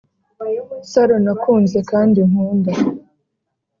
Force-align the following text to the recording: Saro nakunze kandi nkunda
Saro 0.91 1.15
nakunze 1.23 1.79
kandi 1.91 2.19
nkunda 2.29 2.71